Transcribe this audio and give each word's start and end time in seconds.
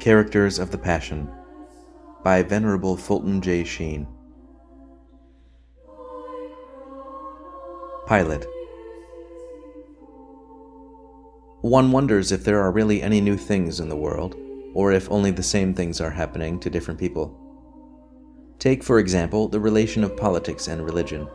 Characters 0.00 0.60
of 0.60 0.70
the 0.70 0.78
Passion 0.78 1.28
by 2.22 2.40
Venerable 2.44 2.96
Fulton 2.96 3.42
J. 3.42 3.64
Sheen. 3.64 4.06
Pilate. 8.06 8.46
One 11.62 11.90
wonders 11.90 12.30
if 12.30 12.44
there 12.44 12.60
are 12.60 12.70
really 12.70 13.02
any 13.02 13.20
new 13.20 13.36
things 13.36 13.80
in 13.80 13.88
the 13.88 13.96
world, 13.96 14.36
or 14.72 14.92
if 14.92 15.10
only 15.10 15.32
the 15.32 15.42
same 15.42 15.74
things 15.74 16.00
are 16.00 16.10
happening 16.10 16.60
to 16.60 16.70
different 16.70 17.00
people. 17.00 17.36
Take, 18.60 18.84
for 18.84 19.00
example, 19.00 19.48
the 19.48 19.58
relation 19.58 20.04
of 20.04 20.16
politics 20.16 20.68
and 20.68 20.84
religion. 20.84 21.28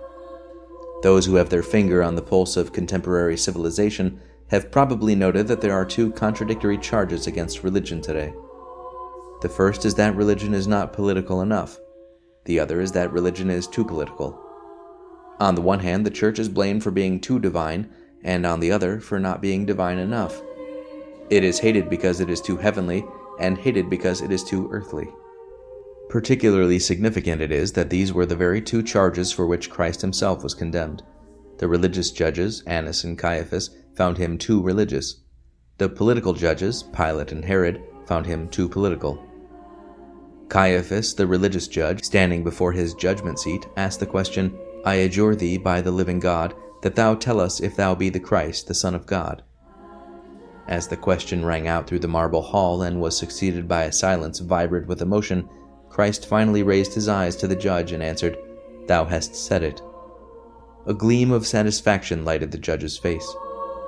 Those 1.02 1.26
who 1.26 1.36
have 1.36 1.50
their 1.50 1.64
finger 1.64 2.02
on 2.02 2.16
the 2.16 2.22
pulse 2.22 2.56
of 2.56 2.72
contemporary 2.72 3.36
civilization 3.36 4.22
have 4.48 4.72
probably 4.72 5.16
noted 5.16 5.50
that 5.50 5.60
there 5.60 5.74
are 5.74 5.86
two 5.86 6.14
contradictory 6.14 6.78
charges 6.78 7.28
against 7.28 7.64
religion 7.64 8.00
today. 8.00 8.34
The 9.44 9.50
first 9.50 9.84
is 9.84 9.96
that 9.96 10.16
religion 10.16 10.54
is 10.54 10.70
not 10.70 10.94
political 10.94 11.42
enough. 11.42 11.78
The 12.46 12.62
other 12.62 12.80
is 12.80 12.94
that 12.94 13.12
religion 13.12 13.50
is 13.50 13.68
too 13.68 13.84
political. 13.84 14.40
On 15.38 15.54
the 15.54 15.62
one 15.62 15.82
hand, 15.82 16.06
the 16.06 16.12
church 16.12 16.40
is 16.40 16.48
blamed 16.48 16.82
for 16.82 16.92
being 16.92 17.20
too 17.20 17.40
divine, 17.42 17.90
and 18.24 18.46
on 18.46 18.62
the 18.62 18.72
other, 18.72 19.02
for 19.02 19.20
not 19.20 19.42
being 19.42 19.66
divine 19.66 19.98
enough. 19.98 20.42
It 21.30 21.44
is 21.44 21.60
hated 21.60 21.90
because 21.90 22.22
it 22.22 22.30
is 22.30 22.40
too 22.40 22.56
heavenly, 22.56 23.04
and 23.38 23.58
hated 23.58 23.90
because 23.90 24.22
it 24.22 24.32
is 24.32 24.46
too 24.46 24.70
earthly. 24.72 25.10
Particularly 26.08 26.80
significant 26.80 27.42
it 27.42 27.52
is 27.52 27.74
that 27.74 27.90
these 27.90 28.14
were 28.14 28.26
the 28.26 28.38
very 28.38 28.62
two 28.62 28.82
charges 28.82 29.34
for 29.34 29.46
which 29.46 29.70
Christ 29.70 30.00
himself 30.00 30.42
was 30.42 30.54
condemned. 30.54 31.04
The 31.58 31.68
religious 31.68 32.12
judges, 32.12 32.64
Annas 32.66 33.04
and 33.04 33.20
Caiaphas, 33.20 33.72
found 33.94 34.18
him 34.18 34.38
too 34.38 34.62
religious. 34.62 35.20
The 35.80 35.90
political 35.90 36.32
judges, 36.32 36.82
Pilate 36.82 37.34
and 37.34 37.44
Herod, 37.44 37.84
found 38.06 38.26
him 38.26 38.48
too 38.48 38.70
political. 38.70 39.22
Caiaphas, 40.54 41.16
the 41.16 41.26
religious 41.26 41.68
judge, 41.68 42.04
standing 42.04 42.44
before 42.44 42.72
his 42.72 42.94
judgment 42.94 43.40
seat, 43.40 43.66
asked 43.76 44.00
the 44.00 44.06
question, 44.06 44.56
I 44.86 44.94
adjure 44.94 45.36
thee 45.36 45.58
by 45.58 45.82
the 45.82 45.90
living 45.90 46.20
God, 46.20 46.54
that 46.84 46.94
thou 46.94 47.16
tell 47.16 47.40
us 47.40 47.60
if 47.60 47.76
thou 47.76 47.96
be 47.96 48.10
the 48.10 48.20
Christ, 48.20 48.68
the 48.68 48.76
Son 48.76 48.94
of 48.94 49.08
God. 49.08 49.42
As 50.68 50.88
the 50.88 50.96
question 50.96 51.44
rang 51.44 51.68
out 51.68 51.88
through 51.88 52.02
the 52.02 52.08
marble 52.08 52.44
hall 52.44 52.84
and 52.84 53.02
was 53.02 53.18
succeeded 53.18 53.68
by 53.68 53.86
a 53.86 53.92
silence 53.92 54.38
vibrant 54.38 54.86
with 54.86 55.02
emotion, 55.02 55.50
Christ 55.90 56.28
finally 56.28 56.62
raised 56.62 56.94
his 56.94 57.08
eyes 57.08 57.36
to 57.38 57.48
the 57.48 57.56
judge 57.56 57.92
and 57.92 58.04
answered, 58.04 58.38
Thou 58.86 59.06
hast 59.06 59.34
said 59.34 59.64
it. 59.64 59.82
A 60.86 60.94
gleam 60.94 61.32
of 61.32 61.48
satisfaction 61.48 62.26
lighted 62.26 62.52
the 62.52 62.60
judge's 62.60 62.96
face. 62.96 63.28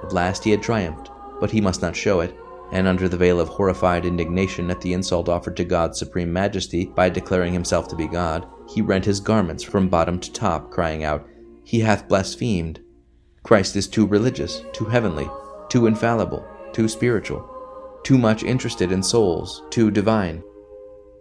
At 0.03 0.13
last 0.13 0.43
he 0.43 0.49
had 0.49 0.63
triumphed, 0.63 1.11
but 1.39 1.51
he 1.51 1.61
must 1.61 1.83
not 1.83 1.95
show 1.95 2.21
it, 2.21 2.35
and 2.71 2.87
under 2.87 3.07
the 3.07 3.17
veil 3.17 3.39
of 3.39 3.49
horrified 3.49 4.05
indignation 4.05 4.69
at 4.69 4.81
the 4.81 4.93
insult 4.93 5.29
offered 5.29 5.55
to 5.57 5.63
God's 5.63 5.99
supreme 5.99 6.31
majesty 6.31 6.85
by 6.85 7.09
declaring 7.09 7.53
himself 7.53 7.87
to 7.89 7.95
be 7.95 8.07
God, 8.07 8.47
he 8.69 8.81
rent 8.81 9.05
his 9.05 9.19
garments 9.19 9.63
from 9.63 9.89
bottom 9.89 10.19
to 10.19 10.31
top, 10.31 10.71
crying 10.71 11.03
out, 11.03 11.27
He 11.63 11.79
hath 11.79 12.07
blasphemed. 12.07 12.79
Christ 13.43 13.75
is 13.75 13.87
too 13.87 14.07
religious, 14.07 14.63
too 14.73 14.85
heavenly, 14.85 15.29
too 15.69 15.85
infallible, 15.85 16.45
too 16.73 16.87
spiritual, 16.87 17.47
too 18.03 18.17
much 18.17 18.43
interested 18.43 18.91
in 18.91 19.03
souls, 19.03 19.63
too 19.69 19.91
divine. 19.91 20.43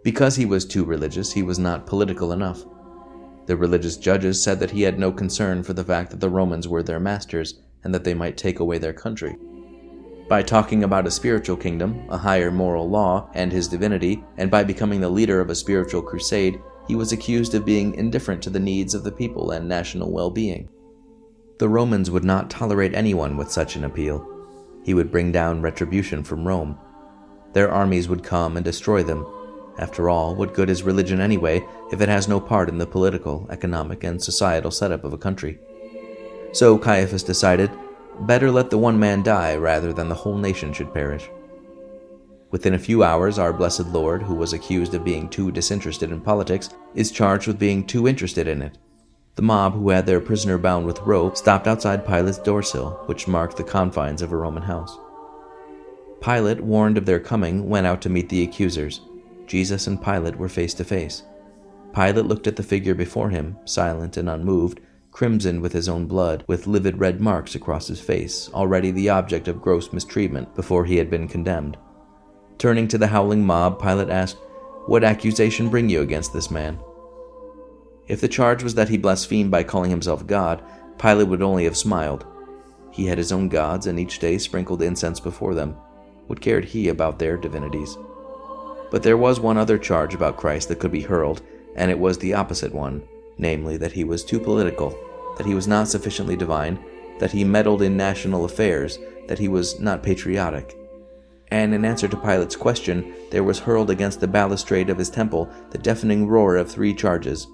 Because 0.02 0.36
he 0.36 0.46
was 0.46 0.64
too 0.64 0.84
religious, 0.84 1.32
he 1.32 1.42
was 1.42 1.58
not 1.58 1.86
political 1.86 2.32
enough. 2.32 2.64
The 3.46 3.56
religious 3.56 3.96
judges 3.96 4.42
said 4.42 4.58
that 4.60 4.70
he 4.70 4.82
had 4.82 4.98
no 4.98 5.12
concern 5.12 5.62
for 5.62 5.74
the 5.74 5.84
fact 5.84 6.10
that 6.10 6.20
the 6.20 6.30
Romans 6.30 6.66
were 6.66 6.82
their 6.82 7.00
masters 7.00 7.60
and 7.82 7.94
that 7.94 8.04
they 8.04 8.14
might 8.14 8.36
take 8.36 8.58
away 8.58 8.78
their 8.78 8.94
country. 8.94 9.36
By 10.28 10.42
talking 10.42 10.84
about 10.84 11.06
a 11.06 11.10
spiritual 11.10 11.56
kingdom, 11.56 12.06
a 12.08 12.16
higher 12.16 12.50
moral 12.50 12.88
law, 12.88 13.28
and 13.34 13.52
his 13.52 13.68
divinity, 13.68 14.24
and 14.38 14.50
by 14.50 14.64
becoming 14.64 15.00
the 15.00 15.08
leader 15.08 15.38
of 15.38 15.50
a 15.50 15.54
spiritual 15.54 16.00
crusade, 16.00 16.60
he 16.88 16.94
was 16.94 17.12
accused 17.12 17.54
of 17.54 17.66
being 17.66 17.94
indifferent 17.94 18.42
to 18.42 18.50
the 18.50 18.60
needs 18.60 18.94
of 18.94 19.04
the 19.04 19.12
people 19.12 19.50
and 19.50 19.68
national 19.68 20.10
well 20.10 20.30
being. 20.30 20.68
The 21.58 21.68
Romans 21.68 22.10
would 22.10 22.24
not 22.24 22.50
tolerate 22.50 22.94
anyone 22.94 23.36
with 23.36 23.50
such 23.50 23.76
an 23.76 23.84
appeal. 23.84 24.26
He 24.82 24.94
would 24.94 25.12
bring 25.12 25.30
down 25.30 25.62
retribution 25.62 26.24
from 26.24 26.48
Rome. 26.48 26.78
Their 27.52 27.70
armies 27.70 28.08
would 28.08 28.24
come 28.24 28.56
and 28.56 28.64
destroy 28.64 29.02
them. 29.02 29.26
After 29.78 30.08
all, 30.08 30.34
what 30.34 30.54
good 30.54 30.70
is 30.70 30.82
religion 30.82 31.20
anyway 31.20 31.62
if 31.92 32.00
it 32.00 32.08
has 32.08 32.28
no 32.28 32.40
part 32.40 32.68
in 32.68 32.78
the 32.78 32.86
political, 32.86 33.46
economic, 33.50 34.04
and 34.04 34.22
societal 34.22 34.70
setup 34.70 35.04
of 35.04 35.12
a 35.12 35.18
country? 35.18 35.58
So 36.52 36.78
Caiaphas 36.78 37.22
decided 37.22 37.70
Better 38.20 38.50
let 38.50 38.70
the 38.70 38.78
one 38.78 38.98
man 38.98 39.22
die 39.22 39.56
rather 39.56 39.92
than 39.92 40.08
the 40.08 40.14
whole 40.14 40.38
nation 40.38 40.72
should 40.72 40.94
perish. 40.94 41.28
Within 42.50 42.74
a 42.74 42.78
few 42.78 43.02
hours, 43.02 43.38
our 43.38 43.52
blessed 43.52 43.88
Lord, 43.88 44.22
who 44.22 44.34
was 44.34 44.52
accused 44.52 44.94
of 44.94 45.04
being 45.04 45.28
too 45.28 45.50
disinterested 45.50 46.12
in 46.12 46.20
politics, 46.20 46.70
is 46.94 47.10
charged 47.10 47.48
with 47.48 47.58
being 47.58 47.84
too 47.84 48.06
interested 48.06 48.46
in 48.46 48.62
it. 48.62 48.78
The 49.34 49.42
mob, 49.42 49.74
who 49.74 49.90
had 49.90 50.06
their 50.06 50.20
prisoner 50.20 50.56
bound 50.58 50.86
with 50.86 51.00
rope, 51.00 51.36
stopped 51.36 51.66
outside 51.66 52.06
Pilate's 52.06 52.38
door 52.38 52.62
sill, 52.62 53.02
which 53.06 53.26
marked 53.26 53.56
the 53.56 53.64
confines 53.64 54.22
of 54.22 54.30
a 54.30 54.36
Roman 54.36 54.62
house. 54.62 54.96
Pilate, 56.20 56.60
warned 56.60 56.96
of 56.96 57.06
their 57.06 57.18
coming, 57.18 57.68
went 57.68 57.88
out 57.88 58.00
to 58.02 58.08
meet 58.08 58.28
the 58.28 58.44
accusers. 58.44 59.00
Jesus 59.48 59.88
and 59.88 60.00
Pilate 60.00 60.36
were 60.36 60.48
face 60.48 60.74
to 60.74 60.84
face. 60.84 61.24
Pilate 61.92 62.26
looked 62.26 62.46
at 62.46 62.54
the 62.54 62.62
figure 62.62 62.94
before 62.94 63.30
him, 63.30 63.56
silent 63.64 64.16
and 64.16 64.28
unmoved, 64.28 64.80
crimsoned 65.14 65.62
with 65.62 65.72
his 65.72 65.88
own 65.88 66.06
blood, 66.06 66.44
with 66.48 66.66
livid 66.66 66.98
red 66.98 67.20
marks 67.20 67.54
across 67.54 67.86
his 67.86 68.00
face, 68.00 68.50
already 68.52 68.90
the 68.90 69.08
object 69.08 69.46
of 69.46 69.62
gross 69.62 69.92
mistreatment 69.92 70.52
before 70.56 70.84
he 70.84 70.96
had 70.96 71.08
been 71.08 71.28
condemned. 71.28 71.78
Turning 72.58 72.88
to 72.88 72.98
the 72.98 73.06
howling 73.06 73.46
mob, 73.46 73.80
Pilate 73.80 74.10
asked, 74.10 74.36
What 74.86 75.04
accusation 75.04 75.68
bring 75.68 75.88
you 75.88 76.00
against 76.00 76.32
this 76.32 76.50
man? 76.50 76.80
If 78.08 78.20
the 78.20 78.28
charge 78.28 78.64
was 78.64 78.74
that 78.74 78.88
he 78.88 78.98
blasphemed 78.98 79.52
by 79.52 79.62
calling 79.62 79.90
himself 79.90 80.26
God, 80.26 80.64
Pilate 80.98 81.28
would 81.28 81.42
only 81.42 81.62
have 81.62 81.76
smiled. 81.76 82.26
He 82.90 83.06
had 83.06 83.16
his 83.16 83.30
own 83.30 83.48
gods, 83.48 83.86
and 83.86 84.00
each 84.00 84.18
day 84.18 84.36
sprinkled 84.36 84.82
incense 84.82 85.20
before 85.20 85.54
them. 85.54 85.76
What 86.26 86.40
cared 86.40 86.64
he 86.64 86.88
about 86.88 87.20
their 87.20 87.36
divinities? 87.36 87.96
But 88.90 89.04
there 89.04 89.16
was 89.16 89.38
one 89.38 89.58
other 89.58 89.78
charge 89.78 90.12
about 90.12 90.36
Christ 90.36 90.68
that 90.68 90.80
could 90.80 90.92
be 90.92 91.02
hurled, 91.02 91.40
and 91.76 91.88
it 91.88 91.98
was 92.00 92.18
the 92.18 92.34
opposite 92.34 92.74
one 92.74 93.04
namely, 93.38 93.76
that 93.76 93.92
he 93.92 94.04
was 94.04 94.24
too 94.24 94.40
political, 94.40 94.98
that 95.36 95.46
he 95.46 95.54
was 95.54 95.66
not 95.66 95.88
sufficiently 95.88 96.36
divine, 96.36 96.82
that 97.18 97.32
he 97.32 97.44
meddled 97.44 97.82
in 97.82 97.96
national 97.96 98.44
affairs, 98.44 98.98
that 99.28 99.38
he 99.38 99.48
was 99.48 99.80
not 99.80 100.02
patriotic. 100.02 100.76
And 101.48 101.74
in 101.74 101.84
answer 101.84 102.08
to 102.08 102.16
Pilate's 102.16 102.56
question, 102.56 103.14
there 103.30 103.44
was 103.44 103.60
hurled 103.60 103.90
against 103.90 104.20
the 104.20 104.26
balustrade 104.26 104.90
of 104.90 104.98
his 104.98 105.10
temple 105.10 105.48
the 105.70 105.78
deafening 105.78 106.26
roar 106.26 106.56
of 106.56 106.70
three 106.70 106.94
charges. 106.94 107.46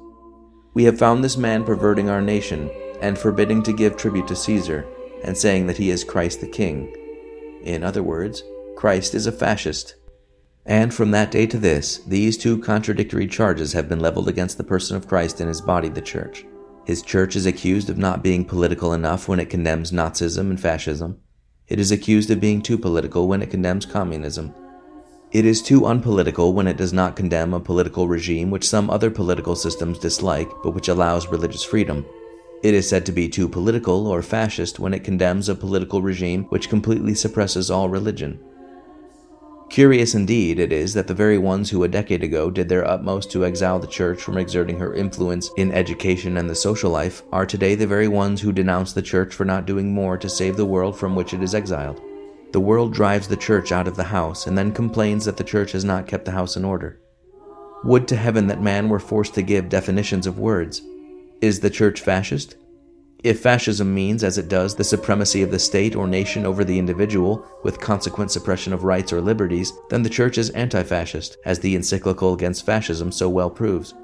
We 0.75 0.85
have 0.85 0.99
found 0.99 1.23
this 1.23 1.37
man 1.37 1.65
perverting 1.65 2.09
our 2.09 2.23
nation, 2.23 2.71
and 3.01 3.19
forbidding 3.19 3.63
to 3.65 3.73
give 3.73 3.97
tribute 3.97 4.29
to 4.29 4.37
Caesar, 4.37 4.87
and 5.25 5.37
saying 5.37 5.67
that 5.67 5.77
he 5.77 5.91
is 5.91 6.05
Christ 6.05 6.41
the 6.41 6.47
King. 6.47 6.95
In 7.63 7.83
other 7.83 8.03
words, 8.03 8.43
Christ 8.77 9.15
is 9.15 9.27
a 9.27 9.33
fascist. 9.33 9.97
And 10.71 10.95
from 10.95 11.11
that 11.11 11.33
day 11.33 11.49
to 11.49 11.59
this, 11.59 11.99
these 12.07 12.39
two 12.39 12.57
contradictory 12.57 13.27
charges 13.27 13.73
have 13.73 13.89
been 13.89 13.99
leveled 13.99 14.29
against 14.29 14.57
the 14.57 14.63
person 14.63 14.97
of 14.97 15.09
Christ 15.09 15.41
and 15.41 15.49
his 15.49 15.61
body, 15.61 15.89
the 15.89 16.01
Church. 16.01 16.47
His 16.85 17.03
church 17.03 17.35
is 17.35 17.45
accused 17.45 17.91
of 17.91 17.99
not 17.99 18.23
being 18.23 18.45
political 18.45 18.93
enough 18.93 19.27
when 19.27 19.41
it 19.41 19.51
condemns 19.51 19.91
Nazism 19.91 20.49
and 20.49 20.61
fascism. 20.61 21.19
It 21.67 21.81
is 21.81 21.91
accused 21.91 22.31
of 22.31 22.39
being 22.39 22.63
too 22.63 22.79
political 22.79 23.27
when 23.27 23.43
it 23.43 23.51
condemns 23.51 23.85
communism. 23.85 24.55
It 25.33 25.45
is 25.45 25.61
too 25.61 25.87
unpolitical 25.89 26.53
when 26.53 26.69
it 26.69 26.77
does 26.77 26.93
not 26.93 27.17
condemn 27.17 27.53
a 27.53 27.59
political 27.59 28.07
regime 28.07 28.49
which 28.53 28.69
some 28.69 28.91
other 28.91 29.11
political 29.11 29.57
systems 29.57 29.99
dislike 29.99 30.53
but 30.63 30.71
which 30.71 30.87
allows 30.87 31.27
religious 31.27 31.65
freedom. 31.65 32.07
It 32.63 32.75
is 32.75 32.89
said 32.89 33.05
to 33.07 33.13
be 33.13 33.29
too 33.29 33.49
political 33.49 34.07
or 34.07 34.23
fascist 34.23 34.79
when 34.79 34.95
it 34.95 35.03
condemns 35.03 35.49
a 35.49 35.57
political 35.57 36.01
regime 36.01 36.45
which 36.45 36.69
completely 36.69 37.17
suppresses 37.17 37.73
all 37.73 37.89
religion. 37.89 38.39
Curious 39.71 40.17
indeed 40.17 40.59
it 40.59 40.73
is 40.73 40.95
that 40.95 41.07
the 41.07 41.15
very 41.15 41.39
ones 41.39 41.71
who 41.71 41.85
a 41.85 41.89
decade 41.89 42.25
ago 42.25 42.51
did 42.51 42.69
their 42.69 42.85
utmost 42.85 43.31
to 43.31 43.45
exile 43.45 43.79
the 43.79 43.87
Church 43.87 44.21
from 44.21 44.37
exerting 44.37 44.81
her 44.81 44.95
influence 44.95 45.49
in 45.57 45.71
education 45.71 46.39
and 46.39 46.51
the 46.51 46.57
social 46.57 46.91
life 46.91 47.23
are 47.31 47.47
today 47.47 47.77
the 47.77 47.87
very 47.87 48.09
ones 48.09 48.41
who 48.41 48.51
denounce 48.51 48.93
the 48.93 49.01
Church 49.01 49.33
for 49.33 49.45
not 49.45 49.67
doing 49.67 49.95
more 49.95 50.19
to 50.19 50.29
save 50.29 50.57
the 50.57 50.67
world 50.67 50.99
from 50.99 51.15
which 51.15 51.33
it 51.35 51.41
is 51.41 51.55
exiled. 51.55 52.01
The 52.51 52.59
world 52.59 52.93
drives 52.93 53.29
the 53.29 53.37
Church 53.37 53.71
out 53.71 53.87
of 53.87 53.95
the 53.95 54.03
house 54.03 54.49
and 54.49 54.59
then 54.59 54.73
complains 54.73 55.25
that 55.27 55.37
the 55.37 55.45
Church 55.45 55.71
has 55.71 55.85
not 55.85 56.09
kept 56.09 56.25
the 56.25 56.33
house 56.33 56.57
in 56.57 56.65
order. 56.65 56.99
Would 57.85 58.09
to 58.09 58.17
heaven 58.17 58.49
that 58.49 58.61
man 58.61 58.89
were 58.89 58.99
forced 58.99 59.35
to 59.35 59.43
give 59.43 59.69
definitions 59.69 60.27
of 60.27 60.41
words. 60.41 60.83
Is 61.41 61.61
the 61.61 61.71
Church 61.71 62.01
fascist? 62.01 62.57
If 63.23 63.41
fascism 63.41 63.95
means, 63.95 64.25
as 64.25 64.39
it 64.39 64.49
does, 64.49 64.75
the 64.75 64.85
supremacy 64.85 65.43
of 65.43 65.51
the 65.51 65.59
state 65.59 65.95
or 65.95 66.07
nation 66.07 66.47
over 66.47 66.65
the 66.65 66.79
individual, 66.79 67.45
with 67.63 67.79
consequent 67.79 68.31
suppression 68.31 68.73
of 68.73 68.85
rights 68.85 69.13
or 69.13 69.21
liberties, 69.21 69.75
then 69.91 70.03
the 70.03 70.09
Church 70.09 70.39
is 70.39 70.49
anti 70.51 70.83
fascist, 70.83 71.37
as 71.45 71.59
the 71.59 71.77
encyclical 71.77 72.33
against 72.33 72.65
fascism 72.65 73.13
so 73.13 73.29
well 73.29 73.51
proves. 73.51 73.95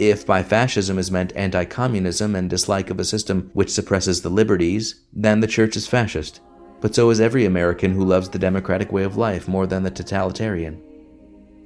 If 0.00 0.26
by 0.26 0.42
fascism 0.42 0.98
is 0.98 1.12
meant 1.12 1.32
anti 1.36 1.64
communism 1.64 2.34
and 2.34 2.50
dislike 2.50 2.90
of 2.90 2.98
a 2.98 3.04
system 3.04 3.50
which 3.52 3.70
suppresses 3.70 4.22
the 4.22 4.28
liberties, 4.28 4.96
then 5.12 5.38
the 5.38 5.46
Church 5.46 5.76
is 5.76 5.86
fascist. 5.86 6.40
But 6.80 6.96
so 6.96 7.10
is 7.10 7.20
every 7.20 7.44
American 7.44 7.92
who 7.92 8.04
loves 8.04 8.28
the 8.28 8.40
democratic 8.40 8.90
way 8.90 9.04
of 9.04 9.16
life 9.16 9.46
more 9.46 9.68
than 9.68 9.84
the 9.84 9.90
totalitarian. 9.90 10.82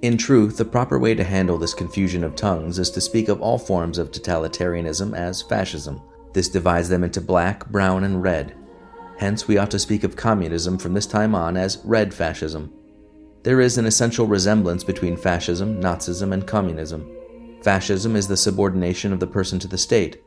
In 0.02 0.19
truth, 0.19 0.58
the 0.58 0.64
proper 0.67 0.99
way 0.99 1.14
to 1.14 1.25
handle 1.25 1.56
this 1.56 1.73
confusion 1.73 2.23
of 2.23 2.37
tongues 2.37 2.78
is 2.78 2.90
to 2.90 3.00
speak 3.00 3.31
of 3.31 3.40
all 3.40 3.58
forms 3.58 3.96
of 3.96 4.11
totalitarianism 4.11 5.17
as 5.17 5.40
fascism. 5.40 6.02
This 6.36 6.50
divides 6.50 6.90
them 6.90 7.02
into 7.02 7.22
black, 7.22 7.66
brown, 7.70 8.04
and 8.04 8.22
red. 8.22 8.54
Hence, 9.16 9.48
we 9.48 9.56
ought 9.56 9.70
to 9.70 9.78
speak 9.78 10.04
of 10.04 10.16
communism 10.16 10.76
from 10.76 10.92
this 10.92 11.06
time 11.06 11.34
on 11.34 11.56
as 11.56 11.78
red 11.82 12.12
fascism. 12.12 12.74
There 13.42 13.58
is 13.58 13.78
an 13.78 13.86
essential 13.86 14.26
resemblance 14.26 14.84
between 14.84 15.16
fascism, 15.16 15.80
Nazism, 15.80 16.34
and 16.34 16.46
communism. 16.46 17.10
Fascism 17.62 18.14
is 18.14 18.28
the 18.28 18.36
subordination 18.36 19.14
of 19.14 19.20
the 19.20 19.26
person 19.26 19.58
to 19.60 19.66
the 19.66 19.78
state, 19.78 20.22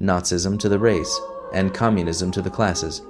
Nazism 0.00 0.58
to 0.58 0.68
the 0.68 0.80
race, 0.80 1.20
and 1.54 1.72
communism 1.72 2.32
to 2.32 2.42
the 2.42 2.50
classes. 2.50 3.00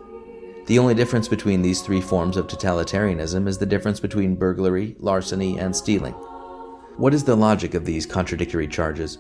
The 0.67 0.79
only 0.79 0.93
difference 0.93 1.29
between 1.29 1.63
these 1.63 1.81
three 1.81 2.03
forms 2.03 2.37
of 2.37 2.49
totalitarianism 2.49 3.49
is 3.49 3.57
the 3.57 3.65
difference 3.65 3.99
between 3.99 4.37
burglary, 4.37 4.95
larceny, 4.99 5.59
and 5.59 5.75
stealing. 5.75 6.13
What 6.99 7.15
is 7.15 7.25
the 7.25 7.35
logic 7.35 7.73
of 7.73 7.87
these 7.87 8.05
contradictory 8.05 8.69
charges? 8.69 9.17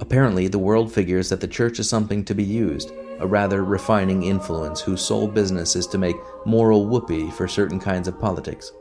Apparently, 0.00 0.48
the 0.48 0.58
world 0.58 0.92
figures 0.92 1.28
that 1.28 1.40
the 1.40 1.48
church 1.48 1.78
is 1.78 1.88
something 1.88 2.24
to 2.24 2.34
be 2.34 2.44
used, 2.44 2.92
a 3.18 3.26
rather 3.26 3.64
refining 3.64 4.22
influence 4.22 4.80
whose 4.80 5.02
sole 5.02 5.26
business 5.26 5.74
is 5.74 5.86
to 5.88 5.98
make 5.98 6.16
moral 6.46 6.86
whoopee 6.86 7.30
for 7.30 7.48
certain 7.48 7.80
kinds 7.80 8.06
of 8.06 8.20
politics. 8.20 8.72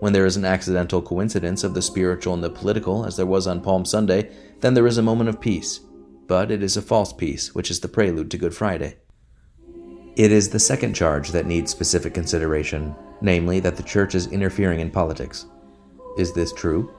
When 0.00 0.12
there 0.12 0.26
is 0.26 0.36
an 0.36 0.44
accidental 0.44 1.02
coincidence 1.02 1.64
of 1.64 1.74
the 1.74 1.82
spiritual 1.82 2.34
and 2.34 2.44
the 2.44 2.50
political, 2.50 3.04
as 3.04 3.16
there 3.16 3.26
was 3.26 3.46
on 3.46 3.60
Palm 3.60 3.84
Sunday, 3.84 4.30
then 4.60 4.74
there 4.74 4.86
is 4.86 4.98
a 4.98 5.02
moment 5.02 5.28
of 5.28 5.40
peace. 5.40 5.80
But 6.26 6.50
it 6.50 6.62
is 6.62 6.76
a 6.76 6.82
false 6.82 7.12
peace, 7.12 7.54
which 7.54 7.70
is 7.70 7.80
the 7.80 7.88
prelude 7.88 8.30
to 8.30 8.38
Good 8.38 8.54
Friday. 8.54 8.96
It 10.16 10.30
is 10.30 10.48
the 10.48 10.60
second 10.60 10.94
charge 10.94 11.30
that 11.32 11.46
needs 11.46 11.70
specific 11.70 12.14
consideration, 12.14 12.94
namely 13.20 13.60
that 13.60 13.76
the 13.76 13.82
church 13.82 14.14
is 14.14 14.28
interfering 14.28 14.80
in 14.80 14.90
politics. 14.90 15.46
Is 16.16 16.32
this 16.32 16.52
true? 16.52 16.94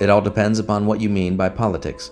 It 0.00 0.10
all 0.10 0.20
depends 0.20 0.58
upon 0.58 0.86
what 0.86 1.00
you 1.00 1.08
mean 1.08 1.36
by 1.36 1.48
politics. 1.48 2.10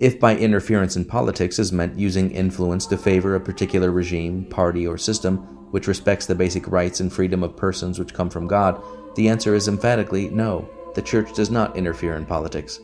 If 0.00 0.18
by 0.18 0.34
interference 0.34 0.96
in 0.96 1.04
politics 1.04 1.58
is 1.58 1.72
meant 1.72 1.98
using 1.98 2.30
influence 2.30 2.86
to 2.86 2.96
favor 2.96 3.34
a 3.34 3.40
particular 3.40 3.90
regime, 3.90 4.46
party, 4.46 4.86
or 4.86 4.96
system 4.96 5.36
which 5.72 5.86
respects 5.86 6.24
the 6.24 6.34
basic 6.34 6.66
rights 6.68 7.00
and 7.00 7.12
freedom 7.12 7.42
of 7.42 7.54
persons 7.54 7.98
which 7.98 8.14
come 8.14 8.30
from 8.30 8.46
God, 8.46 8.82
the 9.14 9.28
answer 9.28 9.54
is 9.54 9.68
emphatically 9.68 10.30
no. 10.30 10.66
The 10.94 11.02
church 11.02 11.34
does 11.34 11.50
not 11.50 11.76
interfere 11.76 12.16
in 12.16 12.24
politics. 12.24 12.80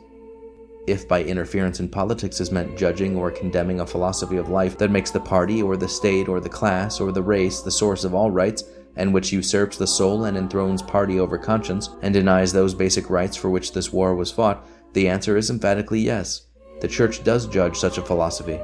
If 0.87 1.09
by 1.09 1.25
interference 1.25 1.81
in 1.81 1.89
politics 1.89 2.39
is 2.39 2.53
meant 2.53 2.77
judging 2.77 3.17
or 3.17 3.31
condemning 3.31 3.81
a 3.81 3.87
philosophy 3.87 4.37
of 4.37 4.51
life 4.51 4.77
that 4.77 4.91
makes 4.91 5.11
the 5.11 5.19
party 5.19 5.63
or 5.63 5.79
the 5.79 5.89
state 5.89 6.29
or 6.29 6.39
the 6.39 6.51
class 6.51 7.01
or 7.01 7.13
the 7.13 7.23
race 7.23 7.63
the 7.63 7.71
source 7.71 8.05
of 8.05 8.15
all 8.15 8.31
rights, 8.31 8.63
and 8.97 9.13
which 9.13 9.33
usurps 9.33 9.79
the 9.79 9.87
soul 9.87 10.27
and 10.27 10.37
enthrones 10.37 10.83
party 10.83 11.19
over 11.19 11.39
conscience, 11.39 11.89
and 12.03 12.13
denies 12.13 12.53
those 12.53 12.75
basic 12.75 13.09
rights 13.09 13.37
for 13.37 13.49
which 13.49 13.73
this 13.73 13.91
war 13.91 14.15
was 14.15 14.31
fought, 14.31 14.69
the 14.93 15.09
answer 15.09 15.39
is 15.39 15.49
emphatically 15.49 16.01
yes. 16.01 16.46
The 16.81 16.89
Church 16.89 17.25
does 17.25 17.47
judge 17.47 17.77
such 17.77 17.99
a 17.99 18.03
philosophy. 18.03 18.61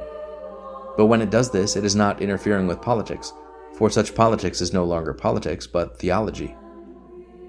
But 0.95 1.07
when 1.07 1.21
it 1.21 1.31
does 1.31 1.49
this, 1.49 1.75
it 1.75 1.83
is 1.83 1.95
not 1.95 2.21
interfering 2.21 2.67
with 2.67 2.81
politics, 2.81 3.33
for 3.73 3.89
such 3.89 4.13
politics 4.13 4.61
is 4.61 4.73
no 4.73 4.83
longer 4.83 5.13
politics, 5.13 5.65
but 5.65 5.97
theology. 5.97 6.55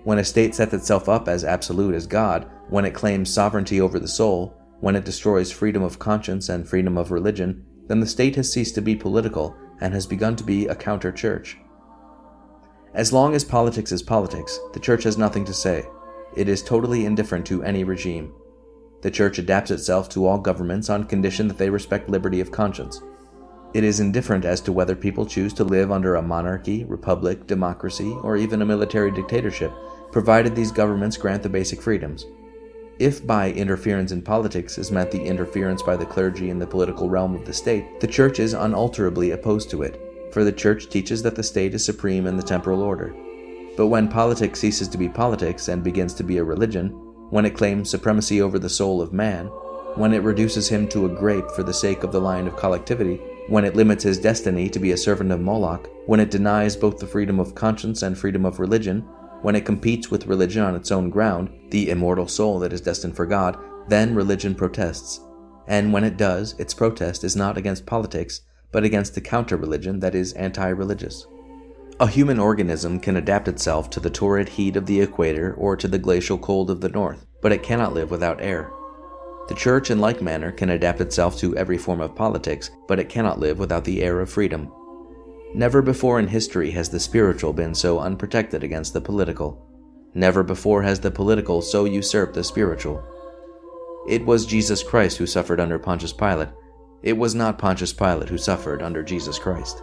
When 0.04 0.18
a 0.18 0.24
state 0.24 0.54
sets 0.54 0.72
itself 0.72 1.08
up 1.08 1.28
as 1.28 1.44
absolute 1.44 1.94
as 1.94 2.06
God, 2.06 2.50
when 2.68 2.84
it 2.84 2.94
claims 2.94 3.32
sovereignty 3.32 3.80
over 3.80 3.98
the 3.98 4.08
soul, 4.08 4.56
when 4.80 4.96
it 4.96 5.04
destroys 5.04 5.52
freedom 5.52 5.82
of 5.82 5.98
conscience 5.98 6.48
and 6.48 6.68
freedom 6.68 6.96
of 6.96 7.10
religion, 7.10 7.64
then 7.86 8.00
the 8.00 8.06
state 8.06 8.36
has 8.36 8.52
ceased 8.52 8.74
to 8.74 8.82
be 8.82 8.96
political 8.96 9.56
and 9.80 9.92
has 9.92 10.06
begun 10.06 10.36
to 10.36 10.44
be 10.44 10.66
a 10.66 10.74
counter 10.74 11.12
church. 11.12 11.58
As 12.94 13.12
long 13.12 13.34
as 13.34 13.44
politics 13.44 13.92
is 13.92 14.02
politics, 14.02 14.58
the 14.72 14.80
church 14.80 15.04
has 15.04 15.18
nothing 15.18 15.44
to 15.46 15.52
say. 15.54 15.86
It 16.36 16.48
is 16.48 16.62
totally 16.62 17.06
indifferent 17.06 17.46
to 17.46 17.62
any 17.62 17.84
regime. 17.84 18.32
The 19.04 19.10
church 19.10 19.38
adapts 19.38 19.70
itself 19.70 20.08
to 20.10 20.24
all 20.24 20.38
governments 20.38 20.88
on 20.88 21.04
condition 21.04 21.46
that 21.48 21.58
they 21.58 21.68
respect 21.68 22.08
liberty 22.08 22.40
of 22.40 22.50
conscience. 22.50 23.02
It 23.74 23.84
is 23.84 24.00
indifferent 24.00 24.46
as 24.46 24.62
to 24.62 24.72
whether 24.72 24.96
people 24.96 25.26
choose 25.26 25.52
to 25.54 25.64
live 25.64 25.92
under 25.92 26.14
a 26.14 26.22
monarchy, 26.22 26.84
republic, 26.84 27.46
democracy, 27.46 28.10
or 28.22 28.38
even 28.38 28.62
a 28.62 28.64
military 28.64 29.10
dictatorship, 29.10 29.74
provided 30.10 30.56
these 30.56 30.72
governments 30.72 31.18
grant 31.18 31.42
the 31.42 31.50
basic 31.50 31.82
freedoms. 31.82 32.24
If 32.98 33.26
by 33.26 33.52
interference 33.52 34.10
in 34.10 34.22
politics 34.22 34.78
is 34.78 34.90
meant 34.90 35.10
the 35.10 35.22
interference 35.22 35.82
by 35.82 35.96
the 35.96 36.06
clergy 36.06 36.48
in 36.48 36.58
the 36.58 36.66
political 36.66 37.10
realm 37.10 37.34
of 37.34 37.44
the 37.44 37.52
state, 37.52 38.00
the 38.00 38.06
Church 38.06 38.40
is 38.40 38.54
unalterably 38.54 39.32
opposed 39.32 39.68
to 39.68 39.82
it, 39.82 40.00
for 40.32 40.44
the 40.44 40.52
Church 40.52 40.88
teaches 40.88 41.22
that 41.24 41.36
the 41.36 41.42
state 41.42 41.74
is 41.74 41.84
supreme 41.84 42.26
in 42.26 42.38
the 42.38 42.42
temporal 42.42 42.80
order. 42.80 43.14
But 43.76 43.88
when 43.88 44.08
politics 44.08 44.60
ceases 44.60 44.88
to 44.88 44.96
be 44.96 45.10
politics 45.10 45.68
and 45.68 45.84
begins 45.84 46.14
to 46.14 46.24
be 46.24 46.38
a 46.38 46.44
religion, 46.44 47.03
when 47.30 47.44
it 47.44 47.56
claims 47.56 47.90
supremacy 47.90 48.40
over 48.40 48.58
the 48.58 48.68
soul 48.68 49.00
of 49.00 49.12
man, 49.12 49.46
when 49.96 50.12
it 50.12 50.22
reduces 50.22 50.68
him 50.68 50.88
to 50.88 51.06
a 51.06 51.08
grape 51.08 51.50
for 51.52 51.62
the 51.62 51.72
sake 51.72 52.02
of 52.02 52.12
the 52.12 52.20
line 52.20 52.46
of 52.46 52.56
collectivity, 52.56 53.20
when 53.48 53.64
it 53.64 53.76
limits 53.76 54.02
his 54.02 54.18
destiny 54.18 54.68
to 54.68 54.78
be 54.78 54.92
a 54.92 54.96
servant 54.96 55.30
of 55.30 55.40
Moloch, 55.40 55.88
when 56.06 56.20
it 56.20 56.30
denies 56.30 56.76
both 56.76 56.98
the 56.98 57.06
freedom 57.06 57.38
of 57.38 57.54
conscience 57.54 58.02
and 58.02 58.16
freedom 58.16 58.44
of 58.44 58.58
religion, 58.58 59.00
when 59.42 59.54
it 59.54 59.66
competes 59.66 60.10
with 60.10 60.26
religion 60.26 60.62
on 60.62 60.74
its 60.74 60.90
own 60.90 61.10
ground, 61.10 61.50
the 61.70 61.90
immortal 61.90 62.26
soul 62.26 62.58
that 62.58 62.72
is 62.72 62.80
destined 62.80 63.14
for 63.14 63.26
God, 63.26 63.58
then 63.88 64.14
religion 64.14 64.54
protests. 64.54 65.20
And 65.66 65.92
when 65.92 66.04
it 66.04 66.16
does, 66.16 66.54
its 66.58 66.74
protest 66.74 67.24
is 67.24 67.36
not 67.36 67.58
against 67.58 67.86
politics, 67.86 68.40
but 68.72 68.84
against 68.84 69.14
the 69.14 69.20
counter 69.20 69.56
religion 69.56 70.00
that 70.00 70.14
is 70.14 70.32
anti 70.32 70.68
religious. 70.68 71.26
A 72.00 72.08
human 72.08 72.40
organism 72.40 72.98
can 72.98 73.16
adapt 73.16 73.46
itself 73.46 73.88
to 73.90 74.00
the 74.00 74.10
torrid 74.10 74.48
heat 74.48 74.74
of 74.74 74.86
the 74.86 75.00
equator 75.00 75.54
or 75.54 75.76
to 75.76 75.86
the 75.86 75.98
glacial 75.98 76.36
cold 76.36 76.68
of 76.68 76.80
the 76.80 76.88
north, 76.88 77.24
but 77.40 77.52
it 77.52 77.62
cannot 77.62 77.94
live 77.94 78.10
without 78.10 78.40
air. 78.40 78.72
The 79.48 79.54
church, 79.54 79.92
in 79.92 80.00
like 80.00 80.20
manner, 80.20 80.50
can 80.50 80.70
adapt 80.70 81.00
itself 81.00 81.38
to 81.38 81.56
every 81.56 81.78
form 81.78 82.00
of 82.00 82.16
politics, 82.16 82.70
but 82.88 82.98
it 82.98 83.08
cannot 83.08 83.38
live 83.38 83.60
without 83.60 83.84
the 83.84 84.02
air 84.02 84.20
of 84.20 84.28
freedom. 84.28 84.72
Never 85.54 85.82
before 85.82 86.18
in 86.18 86.26
history 86.26 86.72
has 86.72 86.88
the 86.88 86.98
spiritual 86.98 87.52
been 87.52 87.76
so 87.76 88.00
unprotected 88.00 88.64
against 88.64 88.92
the 88.92 89.00
political. 89.00 89.64
Never 90.14 90.42
before 90.42 90.82
has 90.82 90.98
the 90.98 91.12
political 91.12 91.62
so 91.62 91.84
usurped 91.84 92.34
the 92.34 92.42
spiritual. 92.42 93.04
It 94.08 94.26
was 94.26 94.46
Jesus 94.46 94.82
Christ 94.82 95.18
who 95.18 95.28
suffered 95.28 95.60
under 95.60 95.78
Pontius 95.78 96.12
Pilate. 96.12 96.48
It 97.04 97.16
was 97.16 97.36
not 97.36 97.58
Pontius 97.58 97.92
Pilate 97.92 98.30
who 98.30 98.38
suffered 98.38 98.82
under 98.82 99.04
Jesus 99.04 99.38
Christ. 99.38 99.80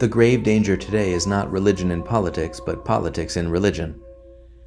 The 0.00 0.08
grave 0.08 0.42
danger 0.42 0.78
today 0.78 1.12
is 1.12 1.26
not 1.26 1.52
religion 1.52 1.90
in 1.90 2.02
politics, 2.02 2.58
but 2.58 2.86
politics 2.86 3.36
in 3.36 3.50
religion. 3.50 4.00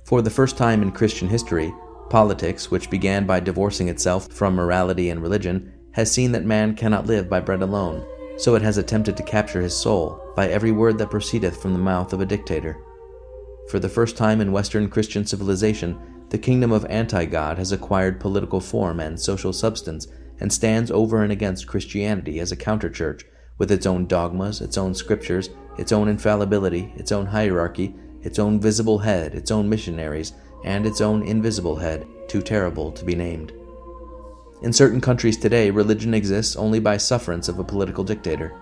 For 0.06 0.22
the 0.22 0.30
first 0.30 0.58
time 0.58 0.84
in 0.84 0.92
Christian 0.92 1.28
history, 1.28 1.74
politics, 2.12 2.70
which 2.70 2.92
began 2.92 3.26
by 3.26 3.40
divorcing 3.40 3.90
itself 3.90 4.32
from 4.32 4.54
morality 4.54 5.10
and 5.10 5.24
religion, 5.24 5.74
has 5.94 6.12
seen 6.12 6.34
that 6.34 6.46
man 6.46 6.76
cannot 6.76 7.08
live 7.08 7.32
by 7.32 7.40
bread 7.40 7.64
alone, 7.64 8.06
so 8.38 8.54
it 8.54 8.62
has 8.62 8.78
attempted 8.78 9.18
to 9.18 9.24
capture 9.24 9.60
his 9.60 9.76
soul 9.76 10.24
by 10.36 10.50
every 10.50 10.72
word 10.72 11.00
that 11.00 11.10
proceedeth 11.10 11.60
from 11.60 11.74
the 11.74 11.80
mouth 11.80 12.14
of 12.14 12.22
a 12.22 12.28
dictator. 12.28 12.78
For 13.72 13.80
the 13.80 13.90
first 13.90 14.16
time 14.16 14.40
in 14.40 14.52
Western 14.52 14.88
Christian 14.88 15.26
civilization, 15.26 15.98
the 16.30 16.38
kingdom 16.38 16.72
of 16.72 16.86
anti 16.92 17.26
God 17.26 17.58
has 17.58 17.72
acquired 17.72 18.20
political 18.20 18.60
form 18.60 19.00
and 19.00 19.20
social 19.20 19.52
substance 19.52 20.06
and 20.40 20.54
stands 20.54 20.92
over 20.92 21.24
and 21.24 21.32
against 21.32 21.66
Christianity 21.66 22.40
as 22.40 22.52
a 22.52 22.56
counter 22.56 22.92
church 22.92 23.26
with 23.58 23.72
its 23.72 23.86
own 23.86 24.06
dogmas, 24.08 24.62
its 24.62 24.78
own 24.78 24.94
scriptures, 24.94 25.50
its 25.78 25.92
own 25.92 26.08
infallibility, 26.08 26.94
its 26.96 27.12
own 27.12 27.26
hierarchy, 27.26 27.96
its 28.22 28.40
own 28.40 28.60
visible 28.60 29.00
head, 29.00 29.34
its 29.36 29.52
own 29.52 29.70
missionaries, 29.70 30.34
and 30.64 30.86
its 30.86 31.02
own 31.02 31.24
invisible 31.24 31.76
head, 31.76 32.08
too 32.28 32.42
terrible 32.42 32.92
to 32.92 33.06
be 33.06 33.16
named. 33.16 33.52
In 34.62 34.72
certain 34.72 35.02
countries 35.02 35.38
today, 35.38 35.70
religion 35.70 36.14
exists 36.14 36.56
only 36.56 36.80
by 36.80 36.96
sufferance 36.96 37.50
of 37.50 37.60
a 37.60 37.64
political 37.64 38.04
dictator. 38.04 38.54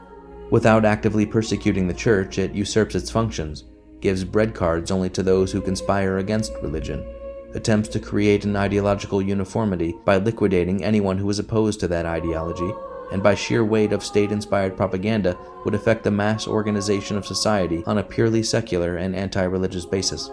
Without 0.50 0.84
actively 0.84 1.26
persecuting 1.26 1.88
the 1.88 1.94
church, 1.94 2.40
it 2.40 2.54
usurps 2.54 2.96
its 2.96 3.12
functions, 3.12 3.66
gives 4.00 4.24
bread 4.24 4.56
cards 4.56 4.90
only 4.90 5.10
to 5.12 5.22
those 5.22 5.52
who 5.52 5.62
conspire 5.62 6.18
against 6.18 6.54
religion, 6.64 7.06
attempts 7.54 7.88
to 7.90 8.00
create 8.00 8.46
an 8.46 8.56
ideological 8.56 9.22
uniformity 9.22 9.94
by 10.04 10.18
liquidating 10.18 10.84
anyone 10.84 11.20
who 11.20 11.30
is 11.30 11.38
opposed 11.38 11.80
to 11.80 11.88
that 11.88 12.08
ideology, 12.08 12.74
and 13.12 13.22
by 13.22 13.36
sheer 13.36 13.64
weight 13.64 13.92
of 13.94 14.04
state 14.04 14.32
inspired 14.32 14.78
propaganda 14.78 15.38
would 15.66 15.76
affect 15.76 16.04
the 16.04 16.12
mass 16.12 16.48
organization 16.48 17.18
of 17.18 17.26
society 17.26 17.84
on 17.86 17.98
a 17.98 18.04
purely 18.04 18.44
secular 18.44 18.98
and 18.98 19.16
anti 19.16 19.44
religious 19.44 19.86
basis. 19.86 20.30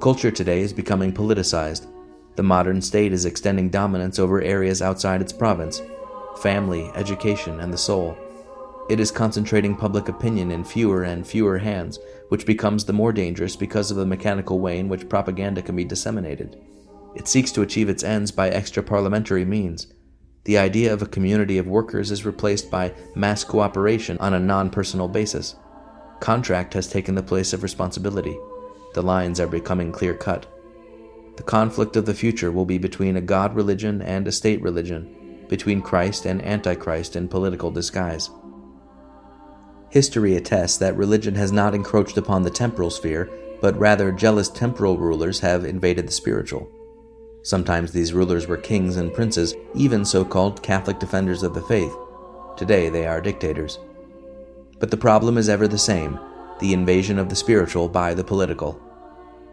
Culture 0.00 0.30
today 0.30 0.60
is 0.60 0.72
becoming 0.72 1.12
politicized, 1.12 1.86
the 2.38 2.42
modern 2.44 2.80
state 2.80 3.12
is 3.12 3.24
extending 3.24 3.68
dominance 3.68 4.16
over 4.16 4.40
areas 4.40 4.80
outside 4.80 5.20
its 5.20 5.32
province 5.32 5.82
family, 6.40 6.88
education, 6.94 7.58
and 7.58 7.72
the 7.72 7.76
soul. 7.76 8.16
It 8.88 9.00
is 9.00 9.10
concentrating 9.10 9.74
public 9.74 10.08
opinion 10.08 10.52
in 10.52 10.62
fewer 10.62 11.02
and 11.02 11.26
fewer 11.26 11.58
hands, 11.58 11.98
which 12.28 12.46
becomes 12.46 12.84
the 12.84 12.92
more 12.92 13.12
dangerous 13.12 13.56
because 13.56 13.90
of 13.90 13.96
the 13.96 14.06
mechanical 14.06 14.60
way 14.60 14.78
in 14.78 14.88
which 14.88 15.08
propaganda 15.08 15.62
can 15.62 15.74
be 15.74 15.84
disseminated. 15.84 16.56
It 17.16 17.26
seeks 17.26 17.50
to 17.52 17.62
achieve 17.62 17.88
its 17.88 18.04
ends 18.04 18.30
by 18.30 18.50
extra 18.50 18.84
parliamentary 18.84 19.44
means. 19.44 19.88
The 20.48 20.56
idea 20.56 20.94
of 20.94 21.02
a 21.02 21.06
community 21.06 21.58
of 21.58 21.66
workers 21.66 22.10
is 22.10 22.24
replaced 22.24 22.70
by 22.70 22.94
mass 23.14 23.44
cooperation 23.44 24.16
on 24.16 24.32
a 24.32 24.40
non 24.40 24.70
personal 24.70 25.06
basis. 25.06 25.56
Contract 26.20 26.72
has 26.72 26.88
taken 26.88 27.14
the 27.14 27.22
place 27.22 27.52
of 27.52 27.62
responsibility. 27.62 28.34
The 28.94 29.02
lines 29.02 29.40
are 29.40 29.46
becoming 29.46 29.92
clear 29.92 30.14
cut. 30.14 30.46
The 31.36 31.42
conflict 31.42 31.96
of 31.96 32.06
the 32.06 32.14
future 32.14 32.50
will 32.50 32.64
be 32.64 32.78
between 32.78 33.14
a 33.18 33.20
God 33.20 33.54
religion 33.54 34.00
and 34.00 34.26
a 34.26 34.32
state 34.32 34.62
religion, 34.62 35.44
between 35.50 35.82
Christ 35.82 36.24
and 36.24 36.42
Antichrist 36.42 37.14
in 37.14 37.28
political 37.28 37.70
disguise. 37.70 38.30
History 39.90 40.34
attests 40.34 40.78
that 40.78 40.96
religion 40.96 41.34
has 41.34 41.52
not 41.52 41.74
encroached 41.74 42.16
upon 42.16 42.42
the 42.42 42.48
temporal 42.48 42.88
sphere, 42.88 43.28
but 43.60 43.78
rather 43.78 44.10
jealous 44.10 44.48
temporal 44.48 44.96
rulers 44.96 45.40
have 45.40 45.66
invaded 45.66 46.08
the 46.08 46.12
spiritual. 46.12 46.72
Sometimes 47.42 47.92
these 47.92 48.12
rulers 48.12 48.46
were 48.46 48.56
kings 48.56 48.96
and 48.96 49.12
princes, 49.12 49.54
even 49.74 50.04
so 50.04 50.24
called 50.24 50.62
Catholic 50.62 50.98
defenders 50.98 51.42
of 51.42 51.54
the 51.54 51.62
faith. 51.62 51.94
Today 52.56 52.88
they 52.88 53.06
are 53.06 53.20
dictators. 53.20 53.78
But 54.78 54.90
the 54.90 54.96
problem 54.96 55.38
is 55.38 55.48
ever 55.48 55.68
the 55.68 55.78
same 55.78 56.18
the 56.60 56.72
invasion 56.72 57.20
of 57.20 57.28
the 57.28 57.36
spiritual 57.36 57.88
by 57.88 58.12
the 58.12 58.24
political. 58.24 58.82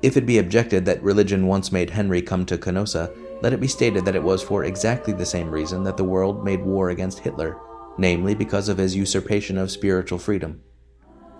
If 0.02 0.18
it 0.18 0.26
be 0.26 0.40
objected 0.40 0.86
that 0.86 1.04
religion 1.04 1.46
once 1.46 1.72
made 1.72 1.92
Henry 1.92 2.20
come 2.20 2.48
to 2.48 2.58
Canossa, 2.58 3.16
let 3.44 3.54
it 3.54 3.62
be 3.62 3.68
stated 3.68 4.06
that 4.06 4.16
it 4.16 4.24
was 4.24 4.42
for 4.42 4.64
exactly 4.64 5.14
the 5.14 5.26
same 5.26 5.52
reason 5.52 5.84
that 5.84 5.98
the 5.98 6.04
world 6.04 6.44
made 6.44 6.66
war 6.66 6.90
against 6.90 7.20
Hitler 7.20 7.60
namely 7.98 8.36
because 8.36 8.70
of 8.70 8.78
his 8.78 8.96
usurpation 8.96 9.58
of 9.58 9.72
spiritual 9.72 10.20
freedom. 10.20 10.62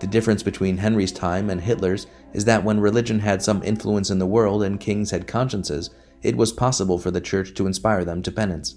The 0.00 0.06
difference 0.06 0.42
between 0.42 0.78
Henry's 0.78 1.12
time 1.12 1.48
and 1.48 1.60
Hitler's 1.60 2.06
is 2.32 2.44
that 2.44 2.64
when 2.64 2.80
religion 2.80 3.20
had 3.20 3.42
some 3.42 3.62
influence 3.62 4.10
in 4.10 4.18
the 4.18 4.26
world 4.26 4.62
and 4.62 4.80
kings 4.80 5.10
had 5.10 5.26
consciences, 5.26 5.90
it 6.26 6.36
was 6.36 6.52
possible 6.52 6.98
for 6.98 7.12
the 7.12 7.20
church 7.20 7.54
to 7.54 7.66
inspire 7.68 8.04
them 8.04 8.20
to 8.20 8.32
penance. 8.32 8.74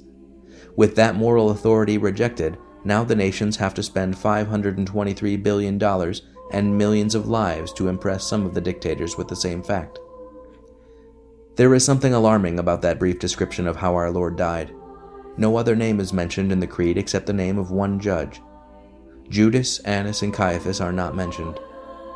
With 0.75 0.96
that 0.96 1.15
moral 1.15 1.50
authority 1.50 1.98
rejected, 1.98 2.58
now 2.84 3.03
the 3.03 3.15
nations 3.15 3.58
have 3.58 3.74
to 3.74 3.84
spend 3.84 4.15
$523 4.15 5.41
billion 5.41 5.84
and 6.51 6.77
millions 6.77 7.15
of 7.15 7.27
lives 7.27 7.74
to 7.74 7.88
impress 7.88 8.24
some 8.24 8.46
of 8.46 8.53
the 8.53 8.62
dictators 8.62 9.18
with 9.18 9.27
the 9.27 9.36
same 9.36 9.63
fact. 9.63 9.98
There 11.56 11.74
is 11.74 11.84
something 11.84 12.13
alarming 12.13 12.60
about 12.60 12.84
that 12.84 13.00
brief 13.00 13.18
description 13.18 13.68
of 13.68 13.75
how 13.75 13.96
our 13.96 14.12
Lord 14.12 14.38
died. 14.38 14.74
No 15.36 15.58
other 15.58 15.75
name 15.75 16.00
is 16.00 16.13
mentioned 16.13 16.51
in 16.51 16.60
the 16.60 16.68
creed 16.68 16.98
except 16.98 17.25
the 17.25 17.34
name 17.34 17.58
of 17.58 17.72
one 17.72 18.00
judge. 18.00 18.41
Judas, 19.27 19.79
Annas, 19.79 20.22
and 20.22 20.34
Caiaphas 20.34 20.82
are 20.82 20.94
not 20.94 21.15
mentioned. 21.15 21.60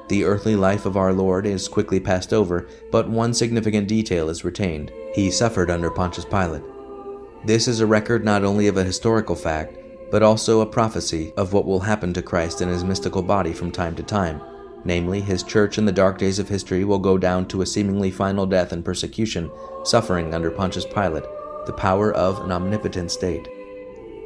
The 0.09 0.25
earthly 0.25 0.55
life 0.55 0.85
of 0.85 0.95
our 0.95 1.11
Lord 1.11 1.47
is 1.47 1.67
quickly 1.67 1.99
passed 1.99 2.33
over, 2.33 2.67
but 2.91 3.09
one 3.09 3.33
significant 3.33 3.87
detail 3.87 4.29
is 4.29 4.45
retained. 4.45 4.91
He 5.13 5.29
suffered 5.29 5.69
under 5.69 5.91
Pontius 5.91 6.25
Pilate. 6.25 6.63
This 7.45 7.67
is 7.67 7.79
a 7.79 7.85
record 7.85 8.25
not 8.25 8.43
only 8.43 8.67
of 8.67 8.77
a 8.77 8.83
historical 8.83 9.35
fact, 9.35 9.77
but 10.09 10.23
also 10.23 10.61
a 10.61 10.65
prophecy 10.65 11.33
of 11.37 11.53
what 11.53 11.65
will 11.65 11.81
happen 11.81 12.13
to 12.13 12.21
Christ 12.23 12.61
in 12.61 12.69
his 12.69 12.83
mystical 12.83 13.21
body 13.21 13.53
from 13.53 13.71
time 13.71 13.95
to 13.95 14.03
time. 14.03 14.41
Namely, 14.85 15.21
his 15.21 15.43
church 15.43 15.77
in 15.77 15.85
the 15.85 15.91
dark 15.91 16.17
days 16.17 16.39
of 16.39 16.49
history 16.49 16.83
will 16.83 16.99
go 16.99 17.17
down 17.17 17.47
to 17.49 17.61
a 17.61 17.65
seemingly 17.65 18.09
final 18.09 18.47
death 18.47 18.71
and 18.71 18.83
persecution, 18.83 19.51
suffering 19.83 20.33
under 20.33 20.49
Pontius 20.49 20.85
Pilate, 20.85 21.25
the 21.67 21.73
power 21.73 22.11
of 22.13 22.43
an 22.43 22.51
omnipotent 22.51 23.11
state. 23.11 23.47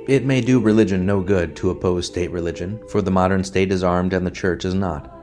It 0.07 0.25
may 0.25 0.39
do 0.39 0.61
religion 0.61 1.05
no 1.05 1.19
good 1.19 1.53
to 1.57 1.69
oppose 1.69 2.05
state 2.05 2.31
religion, 2.31 2.79
for 2.87 3.01
the 3.01 3.11
modern 3.11 3.43
state 3.43 3.73
is 3.73 3.83
armed 3.83 4.13
and 4.13 4.25
the 4.25 4.31
church 4.31 4.63
is 4.63 4.73
not. 4.73 5.16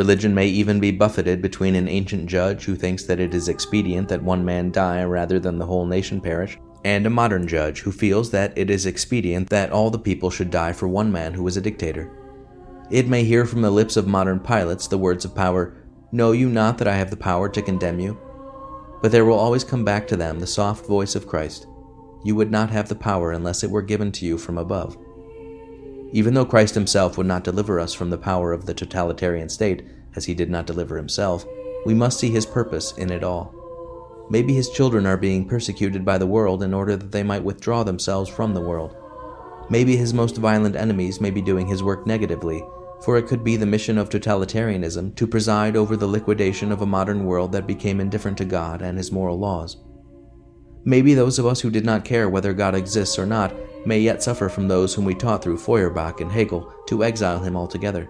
Religion 0.00 0.34
may 0.34 0.46
even 0.46 0.80
be 0.80 0.90
buffeted 0.90 1.42
between 1.42 1.74
an 1.74 1.86
ancient 1.86 2.24
judge 2.24 2.64
who 2.64 2.74
thinks 2.74 3.04
that 3.04 3.20
it 3.20 3.34
is 3.34 3.50
expedient 3.50 4.08
that 4.08 4.22
one 4.22 4.42
man 4.42 4.70
die 4.70 5.04
rather 5.04 5.38
than 5.38 5.58
the 5.58 5.66
whole 5.66 5.84
nation 5.84 6.22
perish, 6.22 6.58
and 6.86 7.04
a 7.04 7.10
modern 7.10 7.46
judge 7.46 7.80
who 7.80 7.92
feels 7.92 8.30
that 8.30 8.56
it 8.56 8.70
is 8.70 8.86
expedient 8.86 9.50
that 9.50 9.70
all 9.70 9.90
the 9.90 9.98
people 9.98 10.30
should 10.30 10.50
die 10.50 10.72
for 10.72 10.88
one 10.88 11.12
man 11.12 11.34
who 11.34 11.46
is 11.46 11.58
a 11.58 11.60
dictator. 11.60 12.10
It 12.90 13.08
may 13.08 13.24
hear 13.24 13.44
from 13.44 13.60
the 13.60 13.70
lips 13.70 13.98
of 13.98 14.06
modern 14.06 14.40
Pilates 14.40 14.88
the 14.88 14.96
words 14.96 15.26
of 15.26 15.34
power 15.34 15.76
Know 16.12 16.32
you 16.32 16.48
not 16.48 16.78
that 16.78 16.88
I 16.88 16.96
have 16.96 17.10
the 17.10 17.16
power 17.18 17.50
to 17.50 17.60
condemn 17.60 18.00
you? 18.00 18.18
But 19.02 19.12
there 19.12 19.26
will 19.26 19.38
always 19.38 19.64
come 19.64 19.84
back 19.84 20.08
to 20.08 20.16
them 20.16 20.40
the 20.40 20.46
soft 20.46 20.86
voice 20.86 21.14
of 21.14 21.26
Christ. 21.26 21.66
You 22.24 22.34
would 22.36 22.50
not 22.50 22.70
have 22.70 22.88
the 22.88 22.94
power 22.94 23.32
unless 23.32 23.62
it 23.62 23.70
were 23.70 23.82
given 23.82 24.12
to 24.12 24.24
you 24.24 24.38
from 24.38 24.56
above. 24.56 24.96
Even 26.12 26.34
though 26.34 26.44
Christ 26.44 26.74
himself 26.74 27.16
would 27.16 27.26
not 27.26 27.44
deliver 27.44 27.78
us 27.78 27.94
from 27.94 28.10
the 28.10 28.18
power 28.18 28.52
of 28.52 28.66
the 28.66 28.74
totalitarian 28.74 29.48
state, 29.48 29.84
as 30.16 30.24
he 30.24 30.34
did 30.34 30.50
not 30.50 30.66
deliver 30.66 30.96
himself, 30.96 31.44
we 31.86 31.94
must 31.94 32.18
see 32.18 32.30
his 32.30 32.46
purpose 32.46 32.92
in 32.96 33.10
it 33.10 33.22
all. 33.22 33.54
Maybe 34.30 34.54
his 34.54 34.70
children 34.70 35.06
are 35.06 35.16
being 35.16 35.46
persecuted 35.46 36.04
by 36.04 36.18
the 36.18 36.26
world 36.26 36.62
in 36.62 36.74
order 36.74 36.96
that 36.96 37.12
they 37.12 37.22
might 37.22 37.44
withdraw 37.44 37.84
themselves 37.84 38.28
from 38.28 38.54
the 38.54 38.60
world. 38.60 38.96
Maybe 39.68 39.96
his 39.96 40.14
most 40.14 40.36
violent 40.36 40.76
enemies 40.76 41.20
may 41.20 41.30
be 41.30 41.42
doing 41.42 41.66
his 41.66 41.82
work 41.82 42.06
negatively 42.06 42.62
for 43.00 43.16
it 43.16 43.26
could 43.26 43.42
be 43.42 43.56
the 43.56 43.66
mission 43.66 43.98
of 43.98 44.08
totalitarianism 44.08 45.14
to 45.16 45.26
preside 45.26 45.76
over 45.76 45.96
the 45.96 46.06
liquidation 46.06 46.70
of 46.70 46.82
a 46.82 46.86
modern 46.86 47.24
world 47.24 47.52
that 47.52 47.66
became 47.66 48.00
indifferent 48.00 48.36
to 48.38 48.44
God 48.44 48.82
and 48.82 48.98
his 48.98 49.10
moral 49.10 49.38
laws. 49.38 49.78
Maybe 50.84 51.14
those 51.14 51.38
of 51.38 51.46
us 51.46 51.60
who 51.60 51.70
did 51.70 51.84
not 51.84 52.04
care 52.04 52.28
whether 52.28 52.52
God 52.52 52.74
exists 52.74 53.18
or 53.18 53.26
not 53.26 53.54
may 53.86 54.00
yet 54.00 54.22
suffer 54.22 54.48
from 54.48 54.68
those 54.68 54.94
whom 54.94 55.04
we 55.04 55.14
taught 55.14 55.42
through 55.42 55.58
Feuerbach 55.58 56.20
and 56.20 56.32
Hegel 56.32 56.72
to 56.86 57.04
exile 57.04 57.40
him 57.40 57.56
altogether. 57.56 58.08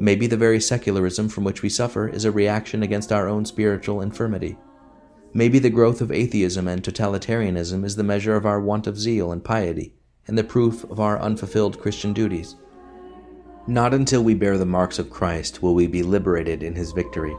Maybe 0.00 0.26
the 0.26 0.36
very 0.36 0.60
secularism 0.60 1.28
from 1.28 1.44
which 1.44 1.62
we 1.62 1.68
suffer 1.68 2.08
is 2.08 2.24
a 2.24 2.30
reaction 2.30 2.82
against 2.82 3.12
our 3.12 3.28
own 3.28 3.44
spiritual 3.44 4.00
infirmity. 4.00 4.56
Maybe 5.34 5.58
the 5.58 5.70
growth 5.70 6.00
of 6.00 6.10
atheism 6.10 6.66
and 6.66 6.82
totalitarianism 6.82 7.84
is 7.84 7.96
the 7.96 8.02
measure 8.02 8.36
of 8.36 8.46
our 8.46 8.60
want 8.60 8.86
of 8.86 8.98
zeal 8.98 9.32
and 9.32 9.44
piety, 9.44 9.94
and 10.26 10.36
the 10.36 10.44
proof 10.44 10.84
of 10.84 11.00
our 11.00 11.20
unfulfilled 11.20 11.80
Christian 11.80 12.12
duties. 12.12 12.56
Not 13.66 13.94
until 13.94 14.24
we 14.24 14.34
bear 14.34 14.58
the 14.58 14.66
marks 14.66 14.98
of 14.98 15.08
Christ 15.10 15.62
will 15.62 15.74
we 15.74 15.86
be 15.86 16.02
liberated 16.02 16.62
in 16.62 16.74
his 16.74 16.92
victory. 16.92 17.34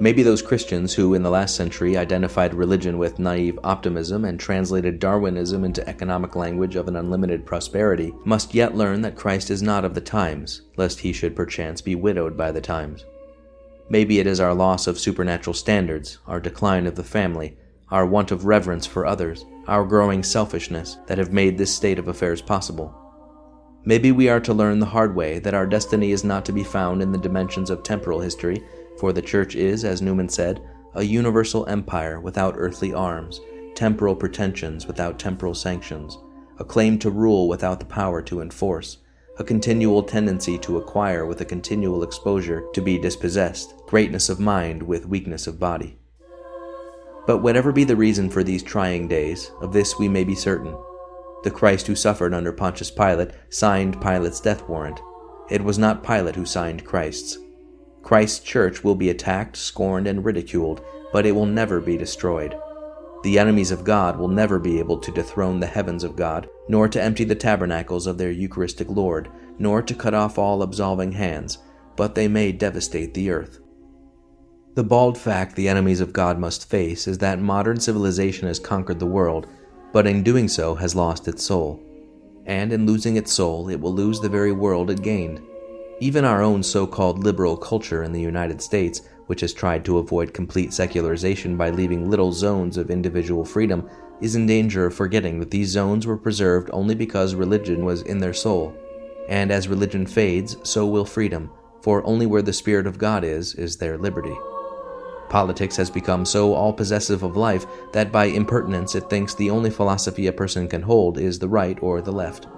Maybe 0.00 0.22
those 0.22 0.42
Christians 0.42 0.94
who, 0.94 1.14
in 1.14 1.22
the 1.22 1.30
last 1.30 1.54
century, 1.54 1.96
identified 1.96 2.54
religion 2.54 2.98
with 2.98 3.18
naive 3.18 3.58
optimism 3.62 4.24
and 4.24 4.40
translated 4.40 4.98
Darwinism 4.98 5.64
into 5.64 5.86
economic 5.88 6.34
language 6.34 6.76
of 6.76 6.88
an 6.88 6.96
unlimited 6.96 7.46
prosperity 7.46 8.12
must 8.24 8.54
yet 8.54 8.74
learn 8.74 9.02
that 9.02 9.16
Christ 9.16 9.50
is 9.50 9.62
not 9.62 9.84
of 9.84 9.94
the 9.94 10.00
times, 10.00 10.62
lest 10.76 11.00
he 11.00 11.12
should 11.12 11.36
perchance 11.36 11.80
be 11.80 11.94
widowed 11.94 12.36
by 12.36 12.50
the 12.50 12.60
times. 12.60 13.04
Maybe 13.88 14.18
it 14.18 14.26
is 14.26 14.40
our 14.40 14.54
loss 14.54 14.86
of 14.86 14.98
supernatural 14.98 15.54
standards, 15.54 16.18
our 16.26 16.40
decline 16.40 16.86
of 16.86 16.96
the 16.96 17.04
family, 17.04 17.56
our 17.90 18.06
want 18.06 18.30
of 18.30 18.46
reverence 18.46 18.86
for 18.86 19.06
others, 19.06 19.44
our 19.68 19.84
growing 19.84 20.22
selfishness 20.22 20.96
that 21.06 21.18
have 21.18 21.32
made 21.32 21.58
this 21.58 21.74
state 21.74 21.98
of 21.98 22.08
affairs 22.08 22.40
possible. 22.40 22.98
Maybe 23.84 24.12
we 24.12 24.28
are 24.28 24.40
to 24.40 24.54
learn 24.54 24.78
the 24.78 24.86
hard 24.86 25.14
way 25.14 25.40
that 25.40 25.54
our 25.54 25.66
destiny 25.66 26.12
is 26.12 26.24
not 26.24 26.44
to 26.46 26.52
be 26.52 26.64
found 26.64 27.02
in 27.02 27.12
the 27.12 27.18
dimensions 27.18 27.68
of 27.68 27.82
temporal 27.82 28.20
history, 28.20 28.62
for 28.98 29.12
the 29.12 29.22
Church 29.22 29.54
is, 29.54 29.84
as 29.84 30.02
Newman 30.02 30.28
said, 30.28 30.62
a 30.94 31.02
universal 31.02 31.66
empire 31.66 32.20
without 32.20 32.54
earthly 32.56 32.92
arms, 32.92 33.40
temporal 33.74 34.14
pretensions 34.14 34.86
without 34.86 35.18
temporal 35.18 35.54
sanctions, 35.54 36.18
a 36.58 36.64
claim 36.64 36.98
to 36.98 37.10
rule 37.10 37.48
without 37.48 37.80
the 37.80 37.86
power 37.86 38.20
to 38.22 38.40
enforce, 38.40 38.98
a 39.38 39.44
continual 39.44 40.02
tendency 40.02 40.58
to 40.58 40.76
acquire 40.76 41.24
with 41.24 41.40
a 41.40 41.44
continual 41.44 42.02
exposure 42.02 42.64
to 42.74 42.82
be 42.82 42.98
dispossessed, 42.98 43.74
greatness 43.86 44.28
of 44.28 44.38
mind 44.38 44.82
with 44.82 45.06
weakness 45.06 45.46
of 45.46 45.58
body. 45.58 45.98
But 47.26 47.38
whatever 47.38 47.72
be 47.72 47.84
the 47.84 47.96
reason 47.96 48.28
for 48.28 48.42
these 48.42 48.62
trying 48.62 49.08
days, 49.08 49.50
of 49.60 49.72
this 49.72 49.98
we 49.98 50.08
may 50.08 50.24
be 50.24 50.34
certain 50.34 50.76
the 51.42 51.50
Christ 51.50 51.88
who 51.88 51.96
suffered 51.96 52.34
under 52.34 52.52
Pontius 52.52 52.90
Pilate 52.90 53.32
signed 53.50 54.00
Pilate's 54.00 54.40
death 54.40 54.68
warrant. 54.68 55.00
It 55.50 55.62
was 55.62 55.76
not 55.76 56.04
Pilate 56.04 56.36
who 56.36 56.46
signed 56.46 56.84
Christ's. 56.84 57.38
Christ's 58.02 58.40
church 58.40 58.84
will 58.84 58.94
be 58.94 59.10
attacked, 59.10 59.56
scorned, 59.56 60.06
and 60.06 60.24
ridiculed, 60.24 60.84
but 61.12 61.26
it 61.26 61.32
will 61.32 61.46
never 61.46 61.80
be 61.80 61.96
destroyed. 61.96 62.58
The 63.22 63.38
enemies 63.38 63.70
of 63.70 63.84
God 63.84 64.18
will 64.18 64.28
never 64.28 64.58
be 64.58 64.78
able 64.78 64.98
to 64.98 65.12
dethrone 65.12 65.60
the 65.60 65.66
heavens 65.66 66.02
of 66.02 66.16
God, 66.16 66.48
nor 66.68 66.88
to 66.88 67.02
empty 67.02 67.24
the 67.24 67.34
tabernacles 67.34 68.06
of 68.06 68.18
their 68.18 68.32
Eucharistic 68.32 68.88
Lord, 68.88 69.28
nor 69.58 69.80
to 69.82 69.94
cut 69.94 70.14
off 70.14 70.38
all 70.38 70.62
absolving 70.62 71.12
hands, 71.12 71.58
but 71.96 72.14
they 72.14 72.26
may 72.26 72.50
devastate 72.50 73.14
the 73.14 73.30
earth. 73.30 73.60
The 74.74 74.82
bald 74.82 75.16
fact 75.16 75.54
the 75.54 75.68
enemies 75.68 76.00
of 76.00 76.12
God 76.12 76.38
must 76.38 76.68
face 76.68 77.06
is 77.06 77.18
that 77.18 77.38
modern 77.38 77.78
civilization 77.78 78.48
has 78.48 78.58
conquered 78.58 78.98
the 78.98 79.06
world 79.06 79.46
but 79.92 80.06
in 80.06 80.22
doing 80.22 80.48
so 80.48 80.74
has 80.74 80.96
lost 80.96 81.28
its 81.28 81.44
soul. 81.44 81.80
And 82.46 82.72
in 82.72 82.86
losing 82.86 83.16
its 83.16 83.32
soul, 83.32 83.68
it 83.68 83.80
will 83.80 83.92
lose 83.92 84.18
the 84.18 84.28
very 84.28 84.52
world 84.52 84.90
it 84.90 85.02
gained. 85.02 85.40
Even 86.02 86.24
our 86.24 86.42
own 86.42 86.64
so 86.64 86.84
called 86.84 87.22
liberal 87.22 87.56
culture 87.56 88.02
in 88.02 88.10
the 88.10 88.20
United 88.20 88.60
States, 88.60 89.02
which 89.26 89.40
has 89.40 89.54
tried 89.54 89.84
to 89.84 89.98
avoid 89.98 90.34
complete 90.34 90.72
secularization 90.72 91.56
by 91.56 91.70
leaving 91.70 92.10
little 92.10 92.32
zones 92.32 92.76
of 92.76 92.90
individual 92.90 93.44
freedom, 93.44 93.88
is 94.20 94.34
in 94.34 94.44
danger 94.44 94.86
of 94.86 94.96
forgetting 94.96 95.38
that 95.38 95.52
these 95.52 95.68
zones 95.68 96.04
were 96.04 96.16
preserved 96.16 96.70
only 96.72 96.96
because 96.96 97.36
religion 97.36 97.84
was 97.84 98.02
in 98.02 98.18
their 98.18 98.32
soul. 98.32 98.74
And 99.28 99.52
as 99.52 99.68
religion 99.68 100.04
fades, 100.04 100.56
so 100.64 100.88
will 100.88 101.04
freedom, 101.04 101.52
for 101.82 102.04
only 102.04 102.26
where 102.26 102.42
the 102.42 102.52
Spirit 102.52 102.88
of 102.88 102.98
God 102.98 103.22
is, 103.22 103.54
is 103.54 103.76
there 103.76 103.96
liberty. 103.96 104.34
Politics 105.28 105.76
has 105.76 105.88
become 105.88 106.24
so 106.24 106.52
all 106.52 106.72
possessive 106.72 107.22
of 107.22 107.36
life 107.36 107.64
that 107.92 108.10
by 108.10 108.24
impertinence 108.24 108.96
it 108.96 109.08
thinks 109.08 109.36
the 109.36 109.50
only 109.50 109.70
philosophy 109.70 110.26
a 110.26 110.32
person 110.32 110.66
can 110.66 110.82
hold 110.82 111.16
is 111.16 111.38
the 111.38 111.48
right 111.48 111.78
or 111.80 112.02
the 112.02 112.10
left. 112.10 112.48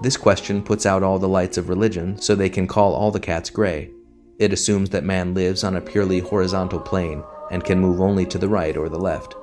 This 0.00 0.16
question 0.16 0.62
puts 0.62 0.86
out 0.86 1.02
all 1.02 1.18
the 1.18 1.28
lights 1.28 1.58
of 1.58 1.68
religion 1.68 2.20
so 2.20 2.34
they 2.34 2.48
can 2.48 2.66
call 2.66 2.94
all 2.94 3.10
the 3.10 3.18
cats 3.18 3.50
gray. 3.50 3.90
It 4.38 4.52
assumes 4.52 4.90
that 4.90 5.04
man 5.04 5.34
lives 5.34 5.64
on 5.64 5.74
a 5.74 5.80
purely 5.80 6.20
horizontal 6.20 6.78
plane, 6.78 7.24
and 7.50 7.64
can 7.64 7.80
move 7.80 8.00
only 8.00 8.24
to 8.26 8.38
the 8.38 8.48
right 8.48 8.76
or 8.76 8.88
the 8.88 8.98
left. 8.98 9.34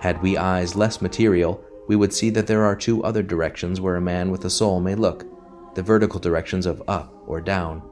Had 0.00 0.22
we 0.22 0.36
eyes 0.36 0.76
less 0.76 1.02
material, 1.02 1.62
we 1.86 1.96
would 1.96 2.12
see 2.12 2.30
that 2.30 2.46
there 2.46 2.64
are 2.64 2.76
two 2.76 3.02
other 3.04 3.22
directions 3.22 3.80
where 3.80 3.96
a 3.96 4.00
man 4.00 4.30
with 4.30 4.44
a 4.44 4.50
soul 4.50 4.80
may 4.80 4.94
look 4.94 5.26
the 5.74 5.82
vertical 5.82 6.20
directions 6.20 6.66
of 6.66 6.80
up 6.86 7.12
or 7.26 7.40
down. 7.40 7.82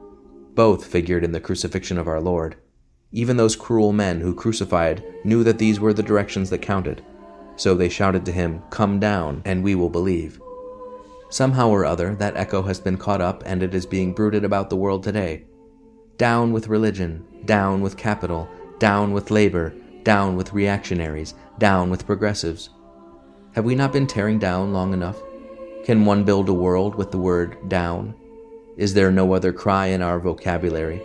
Both 0.55 0.85
figured 0.85 1.23
in 1.23 1.33
the 1.33 1.41
crucifixion 1.41 1.97
of 1.97 2.07
our 2.07 2.21
Lord. 2.21 2.55
Even 3.11 3.35
those 3.35 3.57
cruel 3.57 3.91
men 3.91 4.21
who 4.21 4.33
crucified 4.33 5.03
knew 5.25 5.43
that 5.43 5.57
these 5.57 5.81
were 5.81 5.93
the 5.93 6.01
directions 6.01 6.49
that 6.49 6.61
counted. 6.61 7.03
So 7.57 7.75
they 7.75 7.89
shouted 7.89 8.25
to 8.25 8.31
him, 8.31 8.61
Come 8.69 9.01
down, 9.01 9.41
and 9.43 9.63
we 9.63 9.75
will 9.75 9.89
believe. 9.89 10.39
Somehow 11.33 11.69
or 11.69 11.83
other, 11.83 12.13
that 12.17 12.37
echo 12.37 12.61
has 12.61 12.79
been 12.79 12.95
caught 12.95 13.19
up 13.19 13.41
and 13.47 13.63
it 13.63 13.73
is 13.73 13.87
being 13.87 14.13
bruited 14.13 14.43
about 14.45 14.69
the 14.69 14.75
world 14.75 15.01
today. 15.01 15.45
Down 16.17 16.53
with 16.53 16.67
religion, 16.67 17.25
down 17.45 17.81
with 17.81 17.97
capital, 17.97 18.47
down 18.77 19.13
with 19.13 19.31
labor, 19.31 19.73
down 20.03 20.35
with 20.35 20.53
reactionaries, 20.53 21.33
down 21.57 21.89
with 21.89 22.05
progressives. 22.05 22.69
Have 23.55 23.65
we 23.65 23.73
not 23.73 23.91
been 23.91 24.05
tearing 24.05 24.37
down 24.37 24.73
long 24.73 24.93
enough? 24.93 25.19
Can 25.83 26.05
one 26.05 26.23
build 26.23 26.49
a 26.49 26.53
world 26.53 26.93
with 26.93 27.09
the 27.09 27.17
word 27.17 27.67
down? 27.67 28.13
Is 28.77 28.93
there 28.93 29.11
no 29.11 29.33
other 29.33 29.51
cry 29.51 29.87
in 29.87 30.03
our 30.03 30.19
vocabulary? 30.19 31.01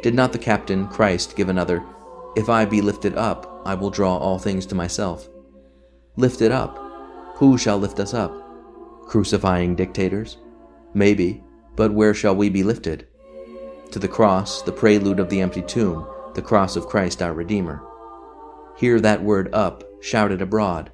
Did 0.00 0.14
not 0.14 0.32
the 0.32 0.38
captain, 0.38 0.86
Christ, 0.86 1.34
give 1.34 1.48
another, 1.48 1.84
If 2.36 2.48
I 2.48 2.66
be 2.66 2.82
lifted 2.82 3.16
up, 3.16 3.60
I 3.66 3.74
will 3.74 3.90
draw 3.90 4.16
all 4.16 4.38
things 4.38 4.64
to 4.66 4.76
myself? 4.76 5.28
Lifted 6.14 6.52
up? 6.52 6.78
Who 7.38 7.58
shall 7.58 7.78
lift 7.78 7.98
us 7.98 8.14
up? 8.14 8.41
Crucifying 9.06 9.74
dictators? 9.76 10.38
Maybe, 10.94 11.42
but 11.76 11.92
where 11.92 12.14
shall 12.14 12.36
we 12.36 12.48
be 12.48 12.62
lifted? 12.62 13.06
To 13.90 13.98
the 13.98 14.08
cross, 14.08 14.62
the 14.62 14.72
prelude 14.72 15.20
of 15.20 15.28
the 15.28 15.40
empty 15.40 15.62
tomb, 15.62 16.06
the 16.34 16.42
cross 16.42 16.76
of 16.76 16.86
Christ 16.86 17.22
our 17.22 17.32
Redeemer. 17.32 17.82
Hear 18.76 19.00
that 19.00 19.22
word 19.22 19.52
up 19.54 19.84
shouted 20.00 20.40
abroad, 20.40 20.90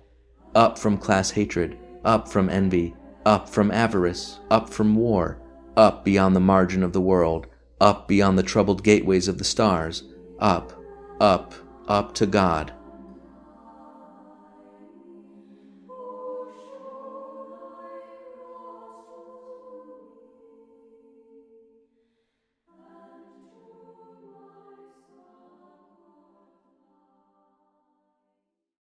up 0.55 0.79
from 0.79 0.99
class 0.99 1.31
hatred, 1.31 1.79
up 2.05 2.29
from 2.29 2.49
envy, 2.49 2.95
up 3.25 3.49
from 3.49 3.71
avarice, 3.71 4.41
up 4.50 4.69
from 4.69 4.97
war, 4.97 5.41
up 5.77 6.05
beyond 6.05 6.35
the 6.35 6.41
margin 6.41 6.83
of 6.83 6.93
the 6.93 7.00
world, 7.00 7.47
up 7.81 8.09
beyond 8.09 8.38
the 8.38 8.43
troubled 8.43 8.83
gateways 8.83 9.29
of 9.29 9.38
the 9.38 9.45
stars, 9.45 10.05
up, 10.41 10.73
up, 11.21 11.55
up 11.87 12.15
to 12.15 12.27
God, 12.27 12.73